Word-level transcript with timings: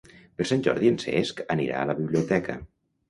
Per 0.39 0.45
Sant 0.51 0.63
Jordi 0.67 0.89
en 0.93 0.97
Cesc 1.03 1.43
anirà 1.57 1.79
a 1.83 1.91
la 1.91 1.97
biblioteca. 2.03 2.57